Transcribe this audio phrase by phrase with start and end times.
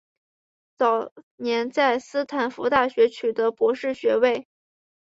[0.79, 4.47] 早年在斯坦福大学取得博士学位。